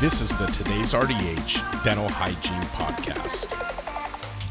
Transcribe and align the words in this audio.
This 0.00 0.20
is 0.20 0.30
the 0.38 0.46
Today's 0.46 0.94
RDH 0.94 1.82
Dental 1.82 2.08
Hygiene 2.08 2.62
Podcast, 2.70 3.50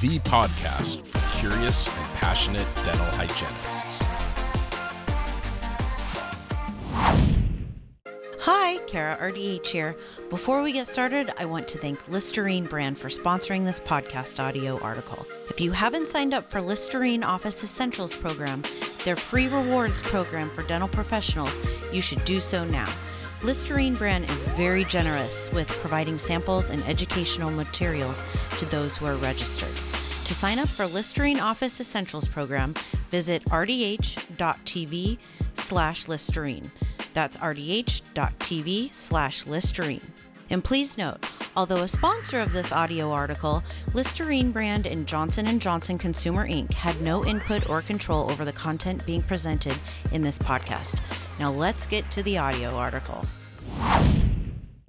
the 0.02 0.20
podcast 0.30 1.08
for 1.08 1.40
curious 1.40 1.88
and 1.88 2.06
passionate 2.16 2.68
dental 2.84 3.06
hygienists. 3.12 4.04
Hi, 8.42 8.78
Kara 8.88 9.16
RDH 9.22 9.68
here. 9.68 9.96
Before 10.30 10.62
we 10.62 10.74
get 10.74 10.86
started, 10.86 11.32
I 11.38 11.46
want 11.46 11.70
to 11.70 11.78
thank 11.78 12.10
Listerine 12.10 12.66
brand 12.66 12.98
for 12.98 13.08
sponsoring 13.08 13.64
this 13.64 13.80
podcast 13.80 14.44
audio 14.44 14.78
article. 14.82 15.26
If 15.50 15.62
you 15.62 15.72
haven't 15.72 16.10
signed 16.10 16.34
up 16.34 16.52
for 16.52 16.60
Listerine 16.60 17.24
Office 17.24 17.64
Essentials 17.64 18.14
program, 18.14 18.64
their 19.06 19.16
free 19.16 19.48
rewards 19.48 20.02
program 20.02 20.50
for 20.50 20.64
dental 20.64 20.90
professionals, 20.90 21.58
you 21.94 22.02
should 22.02 22.26
do 22.26 22.42
so 22.42 22.66
now. 22.66 22.94
Listerine 23.44 23.94
brand 23.94 24.30
is 24.32 24.46
very 24.46 24.84
generous 24.84 25.52
with 25.52 25.68
providing 25.68 26.18
samples 26.18 26.72
and 26.72 26.84
educational 26.86 27.52
materials 27.52 28.24
to 28.58 28.66
those 28.66 28.98
who 28.98 29.06
are 29.06 29.16
registered. 29.16 29.74
To 30.26 30.34
sign 30.34 30.58
up 30.58 30.68
for 30.68 30.88
Listerine 30.88 31.40
Office 31.40 31.80
Essentials 31.80 32.28
program, 32.28 32.74
visit 33.10 33.46
rdh.tv 33.46 35.18
slash 35.54 36.08
Listerine. 36.08 36.72
That's 37.14 37.38
rdh.tv 37.38 38.94
slash 38.94 39.46
Listerine. 39.46 40.12
And 40.50 40.64
please 40.64 40.98
note, 40.98 41.24
although 41.58 41.82
a 41.82 41.88
sponsor 41.88 42.40
of 42.40 42.54
this 42.54 42.72
audio 42.72 43.12
article, 43.12 43.64
Listerine 43.96 44.52
brand 44.52 44.86
and 44.86 45.08
Johnson 45.08 45.60
& 45.60 45.60
Johnson 45.60 45.98
Consumer 45.98 46.48
Inc. 46.48 46.72
had 46.72 47.02
no 47.02 47.26
input 47.26 47.68
or 47.68 47.82
control 47.82 48.32
over 48.32 48.46
the 48.46 48.54
content 48.54 49.04
being 49.08 49.24
presented 49.24 49.76
in 50.12 50.22
this 50.22 50.38
podcast. 50.38 51.02
Now 51.40 51.52
let's 51.52 51.88
get 51.88 52.10
to 52.12 52.22
the 52.22 52.38
audio 52.38 52.76
article. 52.76 53.26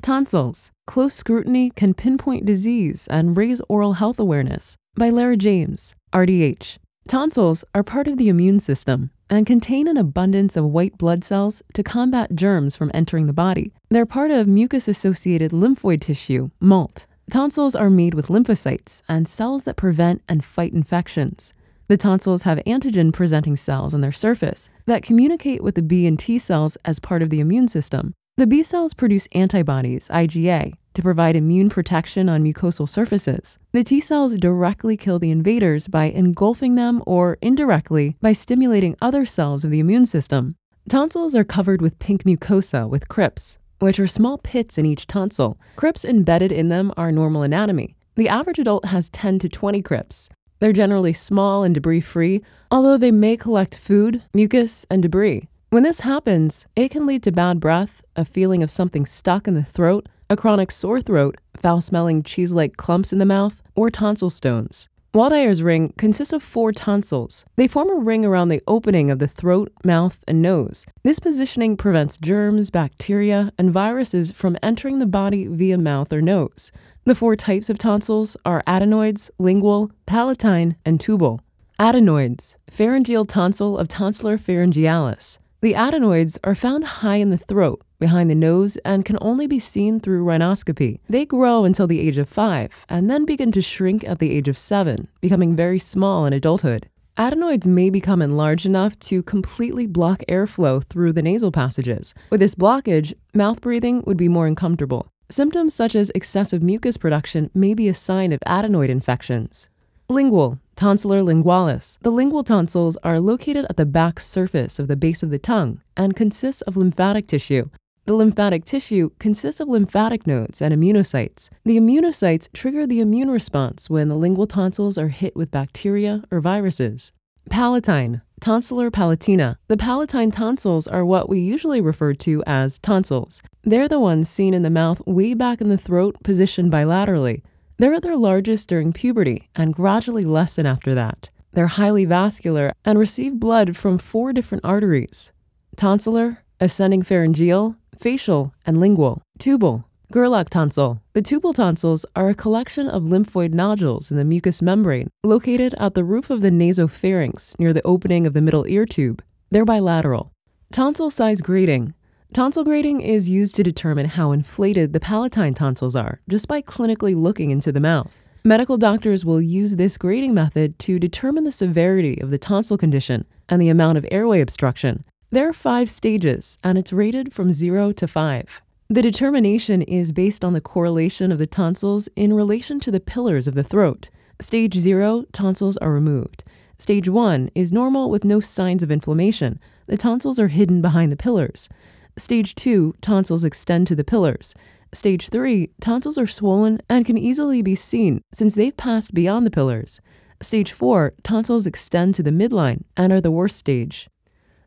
Tonsils. 0.03 0.71
Close 0.87 1.15
scrutiny 1.15 1.71
can 1.71 1.95
pinpoint 1.95 2.45
disease 2.45 3.09
and 3.11 3.37
raise 3.37 3.63
oral 3.69 3.95
health 3.95 4.21
awareness. 4.21 4.77
By 4.95 5.09
Lara 5.09 5.39
James, 5.39 5.95
RDH. 6.13 6.77
Tonsils 7.09 7.65
are 7.75 7.83
part 7.83 8.07
of 8.07 8.19
the 8.19 8.29
immune 8.29 8.61
system 8.61 9.11
and 9.31 9.47
contain 9.47 9.89
an 9.89 9.97
abundance 9.97 10.55
of 10.57 10.67
white 10.67 10.99
blood 10.99 11.25
cells 11.25 11.63
to 11.73 11.83
combat 11.83 12.35
germs 12.35 12.77
from 12.77 12.91
entering 12.93 13.27
the 13.27 13.33
body. 13.33 13.73
They're 13.91 14.05
part 14.05 14.31
of 14.31 14.47
mucus 14.47 14.87
associated 14.87 15.51
lymphoid 15.51 16.03
tissue, 16.03 16.51
MALT. 16.61 17.07
Tonsils 17.31 17.75
are 17.75 17.89
made 17.89 18.13
with 18.13 18.27
lymphocytes 18.27 19.01
and 19.09 19.27
cells 19.27 19.65
that 19.65 19.77
prevent 19.77 20.21
and 20.29 20.45
fight 20.45 20.75
infections. 20.75 21.55
The 21.87 21.97
tonsils 21.97 22.43
have 22.43 22.59
antigen 22.67 23.15
presenting 23.15 23.57
cells 23.57 23.95
on 23.95 24.03
their 24.03 24.13
surface 24.13 24.69
that 24.85 25.03
communicate 25.03 25.63
with 25.63 25.75
the 25.75 25.81
B 25.81 26.07
and 26.07 26.19
T 26.19 26.39
cells 26.39 26.77
as 26.85 26.99
part 26.99 27.23
of 27.23 27.31
the 27.31 27.41
immune 27.41 27.67
system. 27.67 28.13
The 28.37 28.47
B 28.47 28.63
cells 28.63 28.93
produce 28.93 29.27
antibodies, 29.33 30.09
IgA, 30.09 30.75
to 30.93 31.03
provide 31.03 31.35
immune 31.35 31.71
protection 31.71 32.29
on 32.29 32.45
mucosal 32.45 32.87
surfaces. 32.87 33.59
The 33.73 33.85
T 33.85 34.03
cells 34.03 34.35
directly 34.35 34.99
kill 34.99 35.19
the 35.19 35.31
invaders 35.31 35.89
by 35.89 36.07
engulfing 36.07 36.75
them 36.75 37.03
or 37.07 37.39
indirectly 37.41 38.19
by 38.21 38.35
stimulating 38.35 38.97
other 39.01 39.25
cells 39.25 39.65
of 39.65 39.71
the 39.71 39.81
immune 39.81 40.05
system. 40.05 40.57
Tonsils 40.91 41.35
are 41.35 41.45
covered 41.45 41.81
with 41.81 41.99
pink 41.99 42.25
mucosa 42.25 42.87
with 42.87 43.09
crypts, 43.09 43.57
which 43.79 44.01
are 44.01 44.07
small 44.07 44.39
pits 44.39 44.79
in 44.79 44.87
each 44.87 45.07
tonsil. 45.07 45.59
Crypts 45.77 46.05
embedded 46.05 46.53
in 46.53 46.69
them 46.69 46.93
are 46.97 47.13
normal 47.13 47.43
anatomy. 47.43 47.97
The 48.17 48.29
average 48.29 48.59
adult 48.59 48.87
has 48.87 49.09
10 49.11 49.39
to 49.41 49.49
20 49.49 49.83
crypts. 49.83 50.29
They're 50.61 50.73
generally 50.73 51.13
small 51.13 51.63
and 51.63 51.75
debris 51.75 52.01
free, 52.01 52.43
although 52.71 52.97
they 52.97 53.13
may 53.13 53.37
collect 53.37 53.77
food, 53.77 54.23
mucus, 54.35 54.85
and 54.91 55.03
debris. 55.03 55.49
When 55.71 55.83
this 55.83 56.01
happens, 56.01 56.67
it 56.75 56.91
can 56.91 57.07
lead 57.07 57.23
to 57.25 57.33
bad 57.33 57.61
breath, 57.61 58.03
a 58.17 58.25
feeling 58.25 58.63
of 58.63 58.71
something 58.71 59.07
stuck 59.07 59.47
in 59.47 59.55
the 59.55 59.63
throat, 59.63 60.09
a 60.31 60.37
chronic 60.37 60.71
sore 60.71 61.01
throat, 61.01 61.37
foul 61.57 61.81
smelling 61.81 62.23
cheese 62.23 62.53
like 62.53 62.77
clumps 62.77 63.13
in 63.13 63.19
the 63.19 63.27
mouth, 63.27 63.63
or 63.75 63.91
tonsil 63.91 64.31
stones. 64.31 64.89
Waldeyer's 65.15 65.63
ring 65.63 65.95
consists 65.97 66.35
of 66.35 66.43
four 66.43 66.71
tonsils. 66.71 67.47
They 67.57 67.67
form 67.67 67.89
a 67.89 67.95
ring 67.95 68.27
around 68.27 68.49
the 68.49 68.63
opening 68.67 69.11
of 69.11 69.19
the 69.19 69.27
throat, 69.27 69.73
mouth, 69.83 70.23
and 70.29 70.43
nose. 70.43 70.85
This 71.03 71.19
positioning 71.19 71.79
prevents 71.79 72.19
germs, 72.19 72.71
bacteria, 72.71 73.51
and 73.57 73.73
viruses 73.73 74.33
from 74.33 74.59
entering 74.63 74.99
the 74.99 75.07
body 75.07 75.47
via 75.47 75.79
mouth 75.79 76.13
or 76.13 76.21
nose. 76.21 76.73
The 77.05 77.15
four 77.15 77.37
types 77.37 77.71
of 77.71 77.79
tonsils 77.79 78.37
are 78.45 78.63
adenoids, 78.67 79.31
lingual, 79.39 79.91
palatine, 80.05 80.77
and 80.85 81.01
tubal. 81.01 81.41
Adenoids, 81.81 82.57
pharyngeal 82.69 83.25
tonsil 83.25 83.79
of 83.79 83.89
tonsilla 83.89 84.37
pharyngealis. 84.37 85.39
The 85.63 85.75
adenoids 85.75 86.39
are 86.45 86.55
found 86.55 86.85
high 86.85 87.17
in 87.17 87.31
the 87.31 87.39
throat, 87.39 87.81
behind 87.99 88.31
the 88.31 88.35
nose, 88.35 88.77
and 88.85 89.05
can 89.05 89.19
only 89.21 89.47
be 89.47 89.59
seen 89.59 90.01
through 90.01 90.25
rhinoscopy. 90.25 91.01
They 91.09 91.27
grow 91.27 91.65
until 91.65 91.87
the 91.87 92.01
age 92.01 92.19
of 92.19 92.29
five 92.29 92.87
and 92.89 93.11
then 93.11 93.25
begin 93.25 93.53
to 93.53 93.63
shrink 93.63 94.03
at 94.05 94.19
the 94.19 94.31
age 94.31 94.49
of 94.49 94.59
seven, 94.59 95.09
becoming 95.21 95.57
very 95.57 95.79
small 95.79 96.27
in 96.27 96.33
adulthood. 96.33 96.89
Adenoids 97.17 97.67
may 97.67 97.91
become 97.91 98.23
enlarged 98.23 98.65
enough 98.65 98.97
to 99.01 99.25
completely 99.25 99.89
block 99.89 100.23
airflow 100.29 100.85
through 100.85 101.13
the 101.13 101.23
nasal 101.23 101.51
passages. 101.51 102.15
With 102.31 102.39
this 102.39 102.55
blockage, 102.55 103.13
mouth 103.35 103.61
breathing 103.61 104.05
would 104.07 104.17
be 104.17 104.29
more 104.29 104.47
uncomfortable. 104.47 105.09
Symptoms 105.29 105.75
such 105.75 105.97
as 105.97 106.13
excessive 106.15 106.63
mucus 106.63 106.97
production 106.97 107.51
may 107.55 107.75
be 107.75 107.89
a 107.89 107.95
sign 107.95 108.33
of 108.33 108.39
adenoid 108.47 108.89
infections. 108.89 109.69
Lingual, 110.09 110.59
tonsilla 110.77 111.23
lingualis. 111.23 111.99
The 112.03 112.13
lingual 112.13 112.45
tonsils 112.45 112.97
are 113.03 113.19
located 113.19 113.67
at 113.69 113.77
the 113.77 113.85
back 113.85 114.21
surface 114.21 114.79
of 114.79 114.87
the 114.87 114.97
base 114.97 115.23
of 115.23 115.31
the 115.31 115.39
tongue 115.39 115.83
and 115.97 116.15
consist 116.15 116.63
of 116.69 116.77
lymphatic 116.77 117.27
tissue. 117.27 117.69
The 118.09 118.15
lymphatic 118.15 118.65
tissue 118.65 119.11
consists 119.19 119.61
of 119.61 119.69
lymphatic 119.69 120.27
nodes 120.27 120.63
and 120.63 120.73
immunocytes. 120.73 121.51
The 121.67 121.79
immunocytes 121.79 122.51
trigger 122.55 122.87
the 122.87 123.01
immune 123.01 123.31
response 123.31 123.91
when 123.91 124.09
the 124.09 124.17
lingual 124.17 124.47
tonsils 124.47 124.97
are 124.97 125.09
hit 125.09 125.37
with 125.37 125.51
bacteria 125.51 126.25
or 126.31 126.41
viruses. 126.41 127.13
Palatine, 127.51 128.23
tonsilla 128.41 128.91
palatina. 128.91 129.57
The 129.67 129.77
palatine 129.77 130.31
tonsils 130.31 130.89
are 130.89 131.05
what 131.05 131.29
we 131.29 131.41
usually 131.41 131.83
refer 131.83 132.15
to 132.15 132.43
as 132.47 132.79
tonsils. 132.79 133.43
They're 133.65 133.89
the 133.89 134.01
ones 134.01 134.31
seen 134.31 134.55
in 134.55 134.63
the 134.63 134.71
mouth 134.71 135.03
way 135.07 135.35
back 135.35 135.61
in 135.61 135.69
the 135.69 135.77
throat, 135.77 136.17
positioned 136.25 136.73
bilaterally. 136.73 137.43
They're 137.77 137.93
at 137.93 138.03
their 138.03 138.17
largest 138.17 138.71
during 138.71 138.95
puberty 138.95 139.51
and 139.55 139.75
gradually 139.75 140.25
lessen 140.25 140.65
after 140.65 140.95
that. 140.95 141.29
They're 141.53 141.67
highly 141.67 142.07
vascular 142.07 142.73
and 142.87 142.99
receive 142.99 143.39
blood 143.39 143.77
from 143.77 143.99
four 143.99 144.33
different 144.33 144.65
arteries 144.65 145.31
tonsillar, 145.77 146.39
ascending 146.59 147.03
pharyngeal, 147.03 147.77
facial, 147.99 148.55
and 148.65 148.81
lingual. 148.81 149.23
Tubal, 149.39 149.85
Gerlach 150.11 150.49
tonsil. 150.49 151.03
The 151.13 151.21
tubal 151.21 151.53
tonsils 151.53 152.07
are 152.17 152.31
a 152.31 152.35
collection 152.35 152.89
of 152.89 153.03
lymphoid 153.03 153.53
nodules 153.53 154.11
in 154.11 154.17
the 154.17 154.25
mucous 154.25 154.63
membrane 154.63 155.11
located 155.23 155.75
at 155.79 155.93
the 155.93 156.05
roof 156.05 156.31
of 156.31 156.41
the 156.41 156.51
nasopharynx 156.51 157.59
near 157.59 157.75
the 157.75 157.87
opening 157.87 158.27
of 158.27 158.33
the 158.33 158.41
middle 158.41 158.67
ear 158.67 158.87
tube. 158.87 159.23
They're 159.51 159.67
bilateral. 159.67 160.33
Tonsil 160.73 161.11
size 161.11 161.43
grading. 161.43 161.95
Tonsil 162.33 162.65
grading 162.65 163.03
is 163.03 163.29
used 163.29 163.55
to 163.57 163.63
determine 163.63 164.07
how 164.07 164.33
inflated 164.33 164.95
the 164.95 165.01
palatine 165.01 165.53
tonsils 165.53 165.95
are 165.95 166.21
just 166.29 166.49
by 166.49 166.63
clinically 166.63 167.15
looking 167.15 167.51
into 167.51 167.71
the 167.71 167.81
mouth. 167.81 168.25
Medical 168.45 168.79
doctors 168.79 169.27
will 169.27 169.43
use 169.43 169.77
this 169.77 169.99
grading 169.99 170.33
method 170.33 170.79
to 170.79 170.99
determine 170.99 171.45
the 171.45 171.53
severity 171.53 172.19
of 172.23 172.31
the 172.31 172.39
tonsil 172.39 172.79
condition 172.79 173.27
and 173.51 173.61
the 173.61 173.69
amount 173.69 173.99
of 173.99 174.07
airway 174.11 174.41
obstruction. 174.41 175.05
There 175.31 175.47
are 175.47 175.53
five 175.53 175.91
stages, 175.91 176.59
and 176.65 176.79
it's 176.79 176.91
rated 176.91 177.35
from 177.35 177.53
0 177.53 177.93
to 177.93 178.09
5. 178.09 178.63
The 178.89 179.03
determination 179.03 179.83
is 179.83 180.11
based 180.11 180.43
on 180.43 180.55
the 180.55 180.61
correlation 180.63 181.31
of 181.31 181.37
the 181.39 181.47
tonsils 181.47 182.09
in 182.17 182.33
relation 182.33 182.81
to 182.81 182.91
the 182.91 182.99
pillars 182.99 183.47
of 183.47 183.55
the 183.55 183.63
throat. 183.63 184.09
Stage 184.41 184.79
0, 184.79 185.27
tonsils 185.33 185.77
are 185.77 185.93
removed. 185.93 186.45
Stage 186.79 187.11
1 187.11 187.51
is 187.55 187.71
normal 187.71 188.09
with 188.09 188.25
no 188.25 188.41
signs 188.41 188.83
of 188.83 188.91
inflammation. 188.91 189.61
The 189.87 189.99
tonsils 189.99 190.39
are 190.39 190.49
hidden 190.49 190.81
behind 190.81 191.13
the 191.13 191.17
pillars. 191.17 191.69
Stage 192.17 192.55
2, 192.55 192.95
tonsils 193.03 193.45
extend 193.45 193.87
to 193.89 193.95
the 193.95 194.05
pillars. 194.05 194.55
Stage 194.95 195.29
3, 195.29 195.69
tonsils 195.79 196.17
are 196.17 196.27
swollen 196.27 196.81
and 196.89 197.05
can 197.05 197.19
easily 197.19 197.61
be 197.61 197.75
seen 197.75 198.23
since 198.33 198.55
they've 198.55 198.79
passed 198.79 199.13
beyond 199.13 199.45
the 199.45 199.51
pillars. 199.51 200.01
Stage 200.41 200.73
4, 200.73 201.13
tonsils 201.23 201.67
extend 201.67 202.15
to 202.15 202.23
the 202.23 202.31
midline 202.31 202.85
and 202.97 203.13
are 203.13 203.21
the 203.21 203.31
worst 203.31 203.59
stage. 203.59 204.09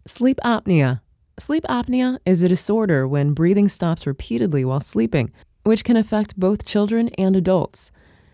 Sleep 0.08 0.40
apnea. 0.44 1.02
Sleep 1.38 1.64
apnea 1.70 2.18
is 2.26 2.42
a 2.42 2.50
disorder 2.50 3.08
when 3.08 3.34
breathing 3.34 3.70
stops 3.70 4.08
repeatedly 4.08 4.66
while 4.66 4.80
sleeping, 4.80 5.30
which 5.64 5.84
can 5.84 5.96
affect 5.96 6.40
both 6.40 6.66
children 6.66 7.10
and 7.20 7.36
adults. 7.36 7.92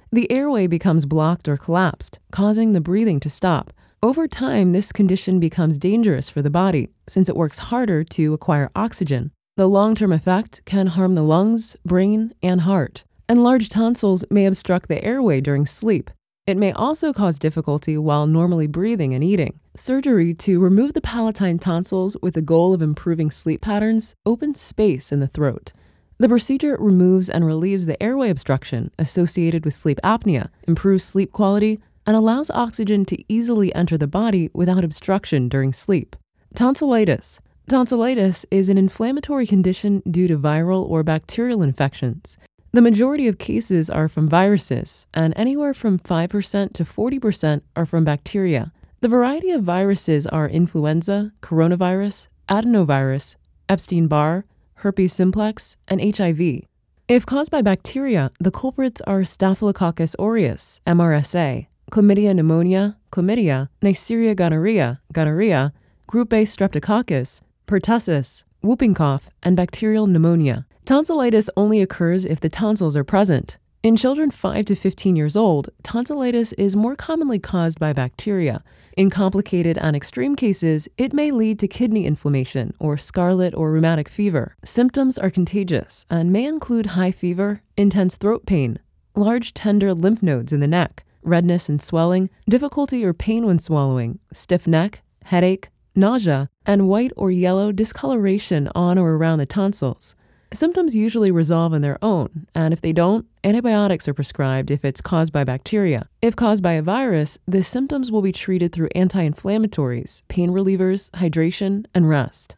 The 0.09 0.31
airway 0.31 0.67
becomes 0.67 1.05
blocked 1.05 1.49
or 1.49 1.57
collapsed, 1.57 2.19
causing 2.31 2.71
the 2.71 2.79
breathing 2.79 3.19
to 3.19 3.29
stop. 3.29 3.73
Over 4.01 4.29
time, 4.29 4.71
this 4.71 4.93
condition 4.93 5.41
becomes 5.41 5.77
dangerous 5.77 6.29
for 6.29 6.41
the 6.41 6.49
body 6.49 6.89
since 7.07 7.27
it 7.27 7.35
works 7.35 7.59
harder 7.59 8.03
to 8.05 8.33
acquire 8.33 8.71
oxygen. 8.73 9.31
The 9.57 9.67
long 9.67 9.93
term 9.93 10.13
effect 10.13 10.63
can 10.63 10.87
harm 10.87 11.15
the 11.15 11.23
lungs, 11.23 11.75
brain, 11.85 12.33
and 12.41 12.61
heart. 12.61 13.03
Enlarged 13.27 13.71
tonsils 13.71 14.23
may 14.29 14.45
obstruct 14.45 14.87
the 14.87 15.03
airway 15.03 15.41
during 15.41 15.65
sleep. 15.65 16.11
It 16.47 16.55
may 16.55 16.71
also 16.71 17.11
cause 17.11 17.37
difficulty 17.37 17.97
while 17.97 18.25
normally 18.25 18.67
breathing 18.67 19.13
and 19.13 19.21
eating. 19.21 19.59
Surgery 19.75 20.33
to 20.35 20.61
remove 20.61 20.93
the 20.93 21.01
palatine 21.01 21.59
tonsils 21.59 22.15
with 22.21 22.35
the 22.35 22.41
goal 22.41 22.73
of 22.73 22.81
improving 22.81 23.29
sleep 23.29 23.59
patterns 23.59 24.15
opens 24.25 24.61
space 24.61 25.11
in 25.11 25.19
the 25.19 25.27
throat. 25.27 25.73
The 26.19 26.29
procedure 26.29 26.77
removes 26.79 27.29
and 27.29 27.45
relieves 27.45 27.85
the 27.85 28.01
airway 28.01 28.29
obstruction 28.29 28.91
associated 28.97 29.65
with 29.65 29.73
sleep 29.73 29.99
apnea, 30.05 30.47
improves 30.69 31.03
sleep 31.03 31.33
quality, 31.33 31.81
and 32.05 32.15
allows 32.15 32.49
oxygen 32.51 33.03
to 33.07 33.21
easily 33.27 33.75
enter 33.75 33.97
the 33.97 34.07
body 34.07 34.49
without 34.53 34.85
obstruction 34.85 35.49
during 35.49 35.73
sleep. 35.73 36.15
Tonsillitis. 36.55 37.41
Tonsillitis 37.67 38.45
is 38.49 38.69
an 38.69 38.77
inflammatory 38.77 39.45
condition 39.45 40.01
due 40.09 40.29
to 40.29 40.37
viral 40.37 40.89
or 40.89 41.03
bacterial 41.03 41.61
infections. 41.61 42.37
The 42.73 42.81
majority 42.81 43.27
of 43.27 43.37
cases 43.37 43.89
are 43.89 44.09
from 44.09 44.27
viruses, 44.27 45.07
and 45.13 45.33
anywhere 45.37 45.73
from 45.73 45.99
5% 45.99 46.73
to 46.73 46.83
40% 46.83 47.61
are 47.75 47.85
from 47.85 48.03
bacteria. 48.03 48.73
The 48.99 49.07
variety 49.07 49.51
of 49.51 49.63
viruses 49.63 50.27
are 50.27 50.49
influenza, 50.49 51.31
coronavirus, 51.41 52.27
adenovirus, 52.49 53.37
Epstein 53.69 54.07
Barr, 54.07 54.45
herpes 54.75 55.13
simplex, 55.13 55.77
and 55.87 56.01
HIV. 56.01 56.65
If 57.07 57.25
caused 57.25 57.51
by 57.51 57.61
bacteria, 57.61 58.31
the 58.39 58.51
culprits 58.51 58.99
are 59.07 59.23
Staphylococcus 59.23 60.15
aureus, 60.19 60.81
MRSA, 60.85 61.67
Chlamydia 61.89 62.35
pneumonia, 62.35 62.97
chlamydia, 63.13 63.69
Neisseria 63.81 64.35
gonorrhea, 64.35 64.99
gonorrhea, 65.13 65.71
group 66.05 66.33
A 66.33 66.43
streptococcus, 66.43 67.39
pertussis, 67.65 68.43
whooping 68.61 68.93
cough, 68.93 69.29
and 69.41 69.55
bacterial 69.55 70.05
pneumonia. 70.05 70.66
Tonsillitis 70.87 71.49
only 71.57 71.81
occurs 71.81 72.23
if 72.23 72.39
the 72.39 72.47
tonsils 72.47 72.95
are 72.95 73.03
present. 73.03 73.57
In 73.83 73.97
children 73.97 74.31
5 74.31 74.63
to 74.67 74.73
15 74.73 75.17
years 75.17 75.35
old, 75.35 75.69
tonsillitis 75.83 76.53
is 76.53 76.77
more 76.77 76.95
commonly 76.95 77.39
caused 77.39 77.77
by 77.77 77.91
bacteria. 77.91 78.63
In 78.95 79.09
complicated 79.09 79.77
and 79.79 79.97
extreme 79.97 80.37
cases, 80.37 80.87
it 80.97 81.11
may 81.11 81.29
lead 81.29 81.59
to 81.59 81.67
kidney 81.67 82.05
inflammation 82.05 82.73
or 82.79 82.97
scarlet 82.97 83.53
or 83.53 83.69
rheumatic 83.69 84.07
fever. 84.07 84.55
Symptoms 84.63 85.17
are 85.17 85.29
contagious 85.29 86.05
and 86.09 86.31
may 86.31 86.45
include 86.45 86.95
high 86.95 87.11
fever, 87.11 87.61
intense 87.75 88.15
throat 88.15 88.45
pain, 88.45 88.79
large 89.13 89.53
tender 89.53 89.93
lymph 89.93 90.23
nodes 90.23 90.53
in 90.53 90.61
the 90.61 90.67
neck, 90.67 91.03
redness 91.21 91.67
and 91.67 91.81
swelling, 91.81 92.29
difficulty 92.47 93.03
or 93.03 93.13
pain 93.13 93.45
when 93.45 93.59
swallowing, 93.59 94.19
stiff 94.31 94.65
neck, 94.65 95.03
headache, 95.25 95.67
nausea, 95.97 96.47
and 96.65 96.87
white 96.87 97.11
or 97.17 97.29
yellow 97.29 97.73
discoloration 97.73 98.69
on 98.73 98.97
or 98.97 99.17
around 99.17 99.39
the 99.39 99.45
tonsils. 99.45 100.15
Symptoms 100.53 100.95
usually 100.95 101.29
resolve 101.29 101.73
on 101.73 101.81
their 101.81 101.97
own, 102.01 102.47
and 102.55 102.73
if 102.73 102.79
they 102.79 102.93
don't, 102.93 103.25
antibiotics 103.43 104.07
are 104.07 104.13
prescribed 104.13 104.71
if 104.71 104.85
it's 104.85 105.01
caused 105.01 105.33
by 105.33 105.43
bacteria. 105.43 106.07
If 106.21 106.37
caused 106.37 106.63
by 106.63 106.73
a 106.73 106.81
virus, 106.81 107.37
the 107.45 107.63
symptoms 107.63 108.11
will 108.11 108.21
be 108.21 108.31
treated 108.31 108.71
through 108.71 108.89
anti 108.95 109.27
inflammatories, 109.27 110.21
pain 110.29 110.51
relievers, 110.51 111.11
hydration, 111.11 111.85
and 111.93 112.07
rest. 112.07 112.55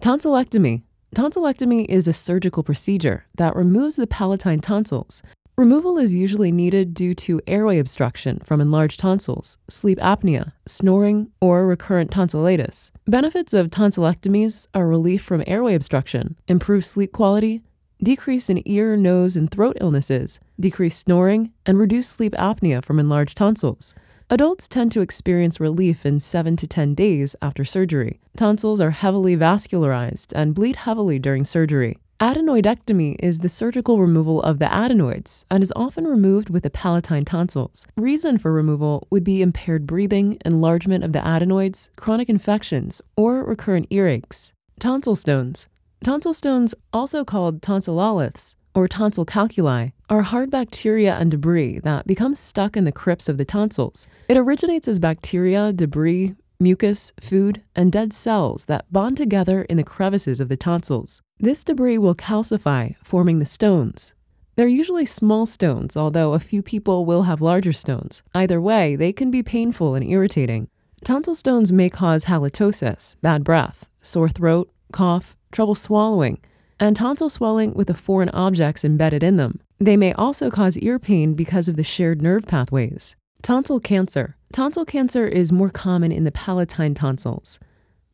Tonsillectomy. 0.00 0.82
Tonsillectomy 1.14 1.86
is 1.86 2.08
a 2.08 2.12
surgical 2.12 2.62
procedure 2.62 3.24
that 3.34 3.56
removes 3.56 3.96
the 3.96 4.06
palatine 4.06 4.60
tonsils 4.60 5.22
Removal 5.58 5.98
is 5.98 6.14
usually 6.14 6.52
needed 6.52 6.94
due 6.94 7.16
to 7.16 7.40
airway 7.48 7.80
obstruction 7.80 8.38
from 8.44 8.60
enlarged 8.60 9.00
tonsils, 9.00 9.58
sleep 9.68 9.98
apnea, 9.98 10.52
snoring, 10.66 11.32
or 11.40 11.66
recurrent 11.66 12.12
tonsillitis. 12.12 12.92
Benefits 13.08 13.52
of 13.52 13.66
tonsillectomies 13.66 14.68
are 14.72 14.86
relief 14.86 15.20
from 15.20 15.42
airway 15.48 15.74
obstruction, 15.74 16.36
improved 16.46 16.84
sleep 16.86 17.10
quality, 17.10 17.60
decrease 18.00 18.48
in 18.48 18.62
ear, 18.68 18.96
nose, 18.96 19.34
and 19.34 19.50
throat 19.50 19.76
illnesses, 19.80 20.38
decreased 20.60 21.00
snoring, 21.00 21.52
and 21.66 21.76
reduced 21.76 22.12
sleep 22.12 22.34
apnea 22.34 22.80
from 22.84 23.00
enlarged 23.00 23.36
tonsils. 23.36 23.96
Adults 24.30 24.68
tend 24.68 24.92
to 24.92 25.00
experience 25.00 25.58
relief 25.58 26.06
in 26.06 26.20
7 26.20 26.54
to 26.54 26.68
10 26.68 26.94
days 26.94 27.34
after 27.42 27.64
surgery. 27.64 28.20
Tonsils 28.36 28.80
are 28.80 28.92
heavily 28.92 29.36
vascularized 29.36 30.32
and 30.36 30.54
bleed 30.54 30.76
heavily 30.76 31.18
during 31.18 31.44
surgery. 31.44 31.98
Adenoidectomy 32.20 33.14
is 33.20 33.38
the 33.38 33.48
surgical 33.48 34.00
removal 34.00 34.42
of 34.42 34.58
the 34.58 34.72
adenoids 34.72 35.46
and 35.52 35.62
is 35.62 35.72
often 35.76 36.04
removed 36.04 36.50
with 36.50 36.64
the 36.64 36.70
palatine 36.70 37.24
tonsils. 37.24 37.86
Reason 37.96 38.38
for 38.38 38.52
removal 38.52 39.06
would 39.08 39.22
be 39.22 39.40
impaired 39.40 39.86
breathing, 39.86 40.36
enlargement 40.44 41.04
of 41.04 41.12
the 41.12 41.24
adenoids, 41.24 41.90
chronic 41.94 42.28
infections, 42.28 43.00
or 43.16 43.44
recurrent 43.44 43.88
earaches. 43.90 44.50
Tonsil 44.80 45.14
stones. 45.14 45.68
Tonsil 46.02 46.34
stones, 46.34 46.74
also 46.92 47.24
called 47.24 47.62
tonsilloliths 47.62 48.56
or 48.74 48.88
tonsil 48.88 49.24
calculi, 49.24 49.92
are 50.10 50.22
hard 50.22 50.50
bacteria 50.50 51.14
and 51.14 51.30
debris 51.30 51.78
that 51.84 52.04
become 52.04 52.34
stuck 52.34 52.76
in 52.76 52.82
the 52.82 52.90
crypts 52.90 53.28
of 53.28 53.38
the 53.38 53.44
tonsils. 53.44 54.08
It 54.28 54.36
originates 54.36 54.88
as 54.88 54.98
bacteria, 54.98 55.72
debris, 55.72 56.34
mucus, 56.60 57.12
food, 57.20 57.62
and 57.76 57.92
dead 57.92 58.12
cells 58.12 58.64
that 58.64 58.92
bond 58.92 59.16
together 59.16 59.62
in 59.62 59.76
the 59.76 59.84
crevices 59.84 60.40
of 60.40 60.48
the 60.48 60.56
tonsils. 60.56 61.22
This 61.38 61.62
debris 61.62 61.98
will 61.98 62.14
calcify, 62.14 62.96
forming 63.04 63.38
the 63.38 63.46
stones. 63.46 64.12
They're 64.56 64.66
usually 64.66 65.06
small 65.06 65.46
stones, 65.46 65.96
although 65.96 66.32
a 66.32 66.40
few 66.40 66.62
people 66.62 67.04
will 67.04 67.22
have 67.22 67.40
larger 67.40 67.72
stones. 67.72 68.24
Either 68.34 68.60
way, 68.60 68.96
they 68.96 69.12
can 69.12 69.30
be 69.30 69.42
painful 69.42 69.94
and 69.94 70.04
irritating. 70.04 70.68
Tonsil 71.04 71.36
stones 71.36 71.70
may 71.70 71.88
cause 71.88 72.24
halitosis, 72.24 73.16
bad 73.22 73.44
breath, 73.44 73.88
sore 74.02 74.28
throat, 74.28 74.68
cough, 74.92 75.36
trouble 75.52 75.76
swallowing, 75.76 76.40
and 76.80 76.96
tonsil 76.96 77.30
swelling 77.30 77.72
with 77.74 77.86
the 77.86 77.94
foreign 77.94 78.30
objects 78.30 78.84
embedded 78.84 79.22
in 79.22 79.36
them. 79.36 79.60
They 79.78 79.96
may 79.96 80.12
also 80.14 80.50
cause 80.50 80.76
ear 80.78 80.98
pain 80.98 81.34
because 81.34 81.68
of 81.68 81.76
the 81.76 81.84
shared 81.84 82.20
nerve 82.20 82.46
pathways. 82.46 83.14
Tonsil 83.42 83.78
cancer. 83.78 84.36
Tonsil 84.52 84.86
cancer 84.86 85.26
is 85.26 85.52
more 85.52 85.68
common 85.68 86.10
in 86.10 86.24
the 86.24 86.32
palatine 86.32 86.94
tonsils. 86.94 87.60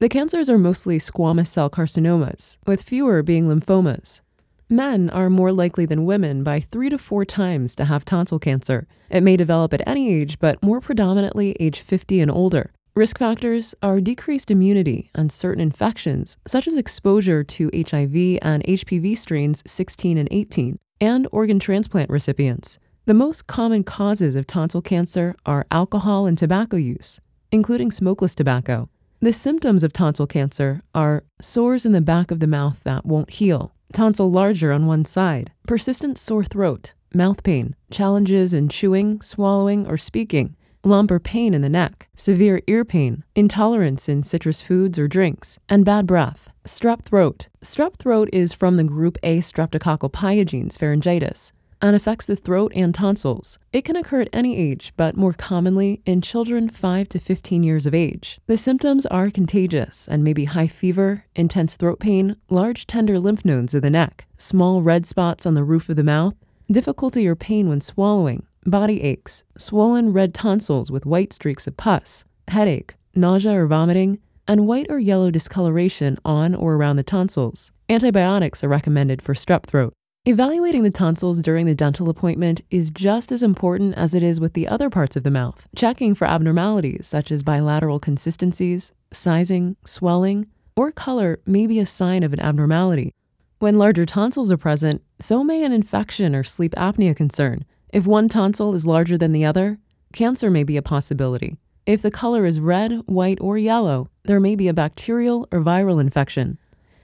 The 0.00 0.08
cancers 0.08 0.50
are 0.50 0.58
mostly 0.58 0.98
squamous 0.98 1.46
cell 1.46 1.70
carcinomas, 1.70 2.58
with 2.66 2.82
fewer 2.82 3.22
being 3.22 3.46
lymphomas. 3.46 4.20
Men 4.68 5.08
are 5.10 5.30
more 5.30 5.52
likely 5.52 5.86
than 5.86 6.04
women 6.04 6.42
by 6.42 6.58
three 6.58 6.90
to 6.90 6.98
four 6.98 7.24
times 7.24 7.76
to 7.76 7.84
have 7.84 8.04
tonsil 8.04 8.40
cancer. 8.40 8.88
It 9.10 9.22
may 9.22 9.36
develop 9.36 9.72
at 9.72 9.86
any 9.86 10.12
age, 10.12 10.40
but 10.40 10.60
more 10.62 10.80
predominantly 10.80 11.56
age 11.60 11.80
50 11.80 12.20
and 12.20 12.30
older. 12.30 12.72
Risk 12.96 13.18
factors 13.18 13.74
are 13.82 14.00
decreased 14.00 14.50
immunity 14.50 15.10
and 15.14 15.30
certain 15.30 15.60
infections, 15.60 16.36
such 16.46 16.66
as 16.66 16.76
exposure 16.76 17.44
to 17.44 17.70
HIV 17.74 18.40
and 18.42 18.64
HPV 18.64 19.16
strains 19.16 19.62
16 19.66 20.18
and 20.18 20.28
18, 20.30 20.78
and 21.00 21.28
organ 21.30 21.60
transplant 21.60 22.10
recipients. 22.10 22.78
The 23.06 23.12
most 23.12 23.46
common 23.46 23.84
causes 23.84 24.34
of 24.34 24.46
tonsil 24.46 24.80
cancer 24.80 25.36
are 25.44 25.66
alcohol 25.70 26.24
and 26.24 26.38
tobacco 26.38 26.78
use, 26.78 27.20
including 27.52 27.90
smokeless 27.90 28.34
tobacco. 28.34 28.88
The 29.20 29.34
symptoms 29.34 29.84
of 29.84 29.92
tonsil 29.92 30.26
cancer 30.26 30.80
are 30.94 31.22
sores 31.38 31.84
in 31.84 31.92
the 31.92 32.00
back 32.00 32.30
of 32.30 32.40
the 32.40 32.46
mouth 32.46 32.82
that 32.84 33.04
won't 33.04 33.28
heal, 33.28 33.74
tonsil 33.92 34.30
larger 34.30 34.72
on 34.72 34.86
one 34.86 35.04
side, 35.04 35.52
persistent 35.66 36.18
sore 36.18 36.44
throat, 36.44 36.94
mouth 37.12 37.42
pain, 37.42 37.76
challenges 37.90 38.54
in 38.54 38.70
chewing, 38.70 39.20
swallowing, 39.20 39.86
or 39.86 39.98
speaking, 39.98 40.56
lump 40.82 41.10
or 41.10 41.20
pain 41.20 41.52
in 41.52 41.60
the 41.60 41.68
neck, 41.68 42.08
severe 42.14 42.62
ear 42.66 42.86
pain, 42.86 43.22
intolerance 43.34 44.08
in 44.08 44.22
citrus 44.22 44.62
foods 44.62 44.98
or 44.98 45.08
drinks, 45.08 45.58
and 45.68 45.84
bad 45.84 46.06
breath. 46.06 46.48
Strep 46.64 47.02
throat. 47.02 47.48
Strep 47.60 47.96
throat 47.96 48.30
is 48.32 48.54
from 48.54 48.78
the 48.78 48.84
group 48.84 49.18
A 49.22 49.40
streptococcal 49.40 50.10
pyogenes 50.10 50.78
pharyngitis 50.78 51.52
and 51.80 51.94
affects 51.94 52.26
the 52.26 52.36
throat 52.36 52.72
and 52.74 52.94
tonsils. 52.94 53.58
It 53.72 53.84
can 53.84 53.96
occur 53.96 54.22
at 54.22 54.28
any 54.32 54.56
age, 54.56 54.92
but 54.96 55.16
more 55.16 55.32
commonly 55.32 56.02
in 56.06 56.20
children 56.20 56.68
5 56.68 57.08
to 57.10 57.18
15 57.18 57.62
years 57.62 57.86
of 57.86 57.94
age. 57.94 58.38
The 58.46 58.56
symptoms 58.56 59.06
are 59.06 59.30
contagious 59.30 60.06
and 60.08 60.24
may 60.24 60.32
be 60.32 60.44
high 60.44 60.66
fever, 60.66 61.24
intense 61.34 61.76
throat 61.76 62.00
pain, 62.00 62.36
large 62.48 62.86
tender 62.86 63.18
lymph 63.18 63.44
nodes 63.44 63.74
of 63.74 63.82
the 63.82 63.90
neck, 63.90 64.26
small 64.36 64.82
red 64.82 65.06
spots 65.06 65.46
on 65.46 65.54
the 65.54 65.64
roof 65.64 65.88
of 65.88 65.96
the 65.96 66.04
mouth, 66.04 66.34
difficulty 66.70 67.26
or 67.26 67.34
pain 67.36 67.68
when 67.68 67.80
swallowing, 67.80 68.46
body 68.64 69.02
aches, 69.02 69.44
swollen 69.58 70.12
red 70.12 70.34
tonsils 70.34 70.90
with 70.90 71.06
white 71.06 71.32
streaks 71.32 71.66
of 71.66 71.76
pus, 71.76 72.24
headache, 72.48 72.94
nausea 73.14 73.60
or 73.60 73.66
vomiting, 73.66 74.18
and 74.46 74.66
white 74.66 74.86
or 74.90 74.98
yellow 74.98 75.30
discoloration 75.30 76.18
on 76.24 76.54
or 76.54 76.74
around 76.74 76.96
the 76.96 77.02
tonsils. 77.02 77.70
Antibiotics 77.88 78.62
are 78.62 78.68
recommended 78.68 79.22
for 79.22 79.34
strep 79.34 79.64
throat. 79.64 79.94
Evaluating 80.26 80.84
the 80.84 80.90
tonsils 80.90 81.42
during 81.42 81.66
the 81.66 81.74
dental 81.74 82.08
appointment 82.08 82.62
is 82.70 82.88
just 82.88 83.30
as 83.30 83.42
important 83.42 83.94
as 83.94 84.14
it 84.14 84.22
is 84.22 84.40
with 84.40 84.54
the 84.54 84.66
other 84.66 84.88
parts 84.88 85.16
of 85.16 85.22
the 85.22 85.30
mouth. 85.30 85.68
Checking 85.76 86.14
for 86.14 86.26
abnormalities 86.26 87.06
such 87.06 87.30
as 87.30 87.42
bilateral 87.42 88.00
consistencies, 88.00 88.90
sizing, 89.12 89.76
swelling, 89.84 90.46
or 90.76 90.90
color 90.90 91.40
may 91.44 91.66
be 91.66 91.78
a 91.78 91.84
sign 91.84 92.22
of 92.22 92.32
an 92.32 92.40
abnormality. 92.40 93.12
When 93.58 93.76
larger 93.76 94.06
tonsils 94.06 94.50
are 94.50 94.56
present, 94.56 95.02
so 95.20 95.44
may 95.44 95.62
an 95.62 95.72
infection 95.72 96.34
or 96.34 96.42
sleep 96.42 96.72
apnea 96.74 97.14
concern. 97.14 97.66
If 97.92 98.06
one 98.06 98.30
tonsil 98.30 98.74
is 98.74 98.86
larger 98.86 99.18
than 99.18 99.32
the 99.32 99.44
other, 99.44 99.78
cancer 100.14 100.50
may 100.50 100.64
be 100.64 100.78
a 100.78 100.82
possibility. 100.82 101.58
If 101.84 102.00
the 102.00 102.10
color 102.10 102.46
is 102.46 102.60
red, 102.60 103.02
white, 103.04 103.42
or 103.42 103.58
yellow, 103.58 104.08
there 104.22 104.40
may 104.40 104.56
be 104.56 104.68
a 104.68 104.72
bacterial 104.72 105.46
or 105.52 105.60
viral 105.60 106.00
infection. 106.00 106.56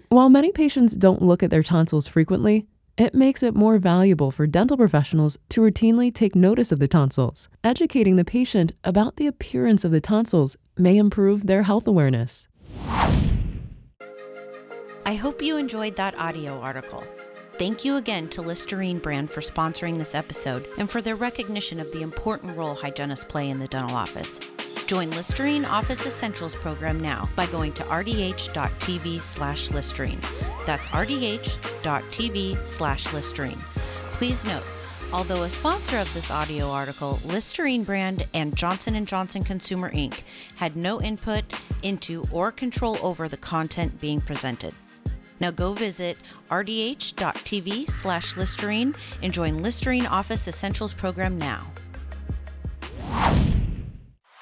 While 0.09 0.31
many 0.31 0.53
patients 0.53 0.95
don't 0.95 1.21
look 1.21 1.43
at 1.43 1.51
their 1.51 1.63
tonsils 1.63 2.07
frequently, 2.07 2.67
it 3.01 3.15
makes 3.15 3.43
it 3.43 3.55
more 3.55 3.79
valuable 3.79 4.31
for 4.31 4.47
dental 4.47 4.77
professionals 4.77 5.39
to 5.49 5.63
routinely 5.63 6.13
take 6.13 6.35
notice 6.35 6.71
of 6.71 6.81
the 6.81 6.87
tonsils. 6.87 7.49
Educating 7.65 8.17
the 8.17 8.27
patient 8.27 8.73
about 8.85 9.17
the 9.17 9.27
appearance 9.27 9.87
of 9.87 9.91
the 9.91 10.03
tonsils 10.03 10.59
may 10.77 10.99
improve 10.99 11.47
their 11.47 11.63
health 11.63 11.89
awareness. 11.89 12.47
I 15.07 15.15
hope 15.15 15.41
you 15.41 15.57
enjoyed 15.57 15.97
that 15.97 16.15
audio 16.19 16.61
article. 16.61 17.03
Thank 17.59 17.87
you 17.87 17.97
again 17.97 18.29
to 18.29 18.43
Listerine 18.43 18.99
brand 18.99 19.31
for 19.31 19.41
sponsoring 19.41 19.97
this 19.97 20.15
episode 20.15 20.69
and 20.77 20.91
for 20.91 21.01
their 21.01 21.17
recognition 21.17 21.81
of 21.81 21.91
the 21.93 22.03
important 22.03 22.55
role 22.55 22.75
hygienists 22.75 23.25
play 23.25 23.49
in 23.49 23.59
the 23.59 23.67
dental 23.67 23.97
office. 23.97 24.41
Join 24.91 25.13
Listerine 25.13 25.65
Office 25.67 26.05
Essentials 26.05 26.57
program 26.57 26.99
now 26.99 27.29
by 27.37 27.47
going 27.47 27.73
to 27.75 27.85
rdh.tv 27.85 29.23
slash 29.23 29.71
Listerine. 29.71 30.19
That's 30.67 30.87
rdh.tv 30.87 32.67
slash 32.67 33.13
Listerine. 33.13 33.63
Please 34.11 34.45
note, 34.45 34.65
although 35.13 35.45
a 35.45 35.51
sponsor 35.51 35.99
of 35.99 36.13
this 36.13 36.29
audio 36.29 36.69
article, 36.69 37.21
Listerine 37.25 37.85
brand 37.85 38.27
and 38.35 38.57
Johnson 38.57 39.05
& 39.05 39.07
Johnson 39.07 39.45
Consumer 39.45 39.93
Inc. 39.93 40.23
had 40.57 40.75
no 40.75 41.01
input 41.01 41.45
into 41.85 42.25
or 42.33 42.51
control 42.51 42.99
over 43.01 43.29
the 43.29 43.37
content 43.37 44.01
being 44.01 44.21
presented. 44.21 44.75
Now 45.39 45.53
go 45.53 45.73
visit 45.73 46.19
rdh.tv 46.51 47.89
slash 47.89 48.37
Listerine 48.37 48.97
and 49.23 49.33
join 49.33 49.63
Listerine 49.63 50.07
Office 50.07 50.49
Essentials 50.49 50.93
program 50.93 51.39
now. 51.39 51.69